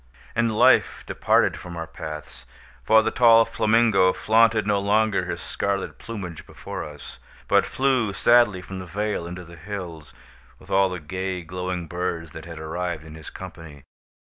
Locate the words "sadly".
8.11-8.63